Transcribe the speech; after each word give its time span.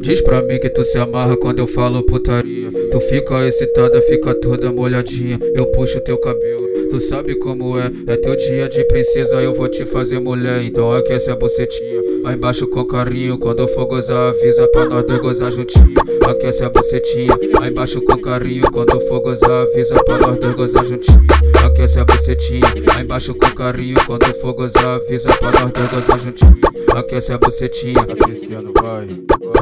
Diz 0.00 0.22
pra 0.22 0.40
mim 0.40 0.58
que 0.58 0.70
tu 0.70 0.82
se 0.82 0.98
amarra 0.98 1.36
quando 1.36 1.58
eu 1.58 1.66
falo 1.66 2.02
putaria. 2.02 2.72
Tu 2.90 3.00
fica 3.02 3.46
excitada, 3.46 4.00
fica 4.00 4.34
toda 4.34 4.72
molhadinha. 4.72 5.38
Eu 5.54 5.66
puxo 5.66 6.00
teu 6.00 6.16
cabelo, 6.16 6.69
tu 6.88 7.00
sabe 7.00 7.34
como 7.36 7.78
é. 7.78 7.90
É 8.06 8.16
teu 8.16 8.36
dia 8.36 8.68
de 8.68 8.84
princesa, 8.84 9.40
eu 9.42 9.54
vou 9.54 9.68
te 9.68 9.84
fazer 9.84 10.18
mulher. 10.20 10.62
Então 10.62 10.92
aquece 10.92 11.30
a 11.30 11.36
bucetinha. 11.36 12.00
Lá 12.22 12.32
embaixo 12.34 12.66
com 12.66 12.84
carinho, 12.84 13.38
quando 13.38 13.66
for 13.68 13.86
gozar, 13.86 14.30
avisa 14.30 14.66
pra 14.68 14.84
nós 14.86 15.04
dois 15.06 15.20
gozar 15.20 15.50
juntinho. 15.52 15.94
Aquece 16.28 16.64
a 16.64 16.68
bucetinha. 16.68 17.32
Lá 17.58 17.68
embaixo 17.68 18.00
com 18.02 18.16
carinho, 18.18 18.70
quando 18.70 19.00
for 19.08 19.20
gozar, 19.20 19.62
avisa 19.62 20.02
pra 20.04 20.18
nós 20.18 20.38
dois 20.38 20.54
gozar 20.54 20.84
juntinho. 20.84 21.22
Aquece 21.64 21.98
a 21.98 22.04
bucetinha. 22.04 22.60
Lá 22.94 23.00
embaixo 23.00 23.34
com 23.34 23.50
carinho, 23.50 23.96
quando 24.06 24.24
for 24.40 24.52
gozar, 24.52 24.96
avisa 24.96 25.28
pra 25.36 25.50
nós 25.52 25.72
dois 25.72 25.90
gozar 25.90 26.18
juntinho. 26.18 26.58
Aquece 26.94 27.32
a 27.32 27.38
bucetinha. 27.38 28.00
Aquecendo 28.02 28.72
vai, 28.80 29.06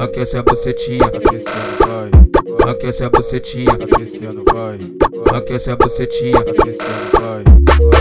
Aquece 0.02 0.36
a 0.36 0.42
bucetinha. 0.42 1.04
aquecendo 1.04 1.86
vai, 1.86 2.10
Aquece 2.68 3.04
a 3.04 3.10
bucetinha. 3.10 3.72
aquecendo 3.72 4.42
vai, 4.52 4.78
Aquece 5.34 5.70
a 5.70 5.76
bucetinha. 5.76 6.38
aquecendo 6.38 7.10
vai. 7.12 7.44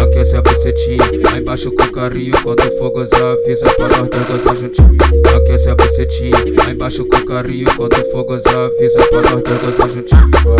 Aquece 0.04 0.36
a 0.38 0.42
bucetinha, 0.42 1.04
lá 1.32 1.38
embaixo 1.38 1.72
com 1.72 1.88
carinho. 1.92 2.34
Quando 2.44 2.62
for 2.78 2.92
gozar, 2.92 3.22
avisa 3.22 3.66
pra 3.74 3.88
nós 3.90 4.10
dois 4.10 4.28
gozar 4.28 4.56
juntinho. 4.56 4.98
Aquece 5.36 5.70
a 5.70 5.76
bucetinha, 5.76 6.38
lá 6.66 6.72
embaixo 6.72 7.06
com 7.06 7.26
carinho. 7.26 7.68
Quando 7.76 7.96
for 8.12 8.24
gozar, 8.24 8.56
avisa 8.56 9.00
pra 9.08 9.22
nós 9.22 9.44
dois 9.44 9.62
gozar 9.62 9.90
juntinho. 9.90 10.32
Vai, 10.44 10.58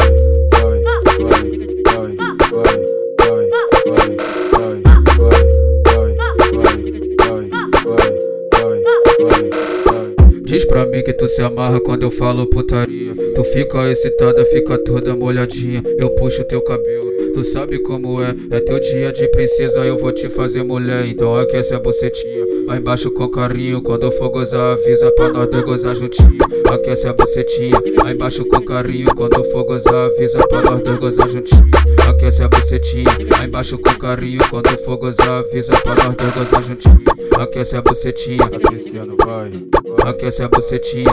vai, 0.54 0.84
vai, 1.20 1.42
vai, 1.86 2.16
vai, 2.52 2.66
vai, 3.20 3.50
vai, 3.86 4.17
Diz 10.58 10.66
pra 10.66 10.88
mim 10.88 11.04
que 11.04 11.14
tu 11.14 11.28
se 11.28 11.40
amarra 11.44 11.80
quando 11.80 12.02
eu 12.02 12.10
falo 12.10 12.48
putaria. 12.48 13.14
Tu 13.36 13.44
fica 13.44 13.92
excitada, 13.92 14.44
fica 14.46 14.76
toda 14.80 15.16
molhadinha. 15.16 15.84
Eu 16.00 16.10
puxo 16.10 16.44
teu 16.46 16.64
cabelo, 16.64 17.12
tu 17.32 17.44
sabe 17.44 17.78
como 17.78 18.24
é. 18.24 18.36
É 18.50 18.60
teu 18.60 18.80
dia 18.80 19.12
de 19.12 19.28
princesa, 19.28 19.86
eu 19.86 20.00
vou 20.00 20.12
te 20.12 20.28
fazer 20.30 20.64
mulher. 20.64 21.06
Então 21.06 21.36
aquece 21.36 21.76
a 21.76 21.80
bucetinha, 21.80 22.44
lá 22.66 22.76
embaixo 22.76 23.12
com 23.12 23.30
carinho. 23.30 23.84
Quando 23.84 24.12
for 24.14 24.30
gozar, 24.30 24.74
avisa 24.74 25.12
pra 25.12 25.30
nós 25.30 25.48
dois 25.48 25.64
gozar 25.64 25.96
juntinho. 25.96 26.40
Aquece 26.72 27.08
a 27.08 27.14
bucetinha, 27.14 27.80
lá 28.04 28.12
embaixo 28.12 28.44
com 28.44 28.60
carinho. 28.60 29.14
Quando 29.14 29.44
for 29.52 29.64
gozar, 29.64 30.08
avisa 30.08 30.40
pra 30.48 30.64
nós 30.64 30.82
dois 30.82 30.98
gozar 30.98 31.30
juntinho. 31.30 31.70
Aquece 32.18 32.42
a 32.42 32.48
bucetinha, 32.48 33.12
lá 33.32 33.46
embaixo 33.46 33.78
com 33.78 33.94
carinho. 33.94 34.40
Quando 34.50 34.76
for 34.84 34.98
gozar, 34.98 35.46
avisa 35.46 35.72
pra 35.82 35.94
nós 35.94 36.16
dois 36.16 36.34
gozar 36.34 36.64
juntinho. 36.64 37.00
Aquece 37.40 37.78
a 37.78 37.82
bucetinha, 37.82 38.44
aquece 40.04 40.42
a 40.42 40.48
bucetinha. 40.48 41.12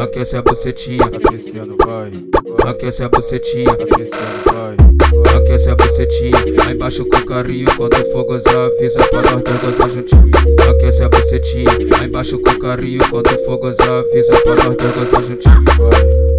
Aquece 0.00 0.36
a 0.36 0.40
bucetinha, 0.40 1.04
aquece 2.66 3.02
a 3.02 3.08
bucetinha, 3.10 3.70
aquece 5.36 5.68
a 5.68 5.74
bucetinha. 5.74 6.64
Lá 6.64 6.72
embaixo 6.72 7.04
com 7.04 7.20
carinho, 7.26 7.66
quando 7.76 7.96
for 8.12 8.24
gozar, 8.24 8.56
avisa 8.56 9.00
pra 9.08 9.22
nós 9.30 9.42
dois 9.42 9.60
gozar 9.60 9.90
juntinho. 9.90 10.30
Aquece 10.70 11.02
a 11.04 11.08
bucetinha, 11.10 11.70
lá 11.98 12.04
embaixo 12.04 12.38
com 12.38 12.58
carinho, 12.58 13.06
quando 13.10 13.28
for 13.44 13.58
gozar, 13.58 14.04
avisa 14.08 14.32
pra 14.40 14.54
nós 14.54 14.74
dois 14.74 14.94
gozar 14.94 15.22
juntinho. 15.22 16.33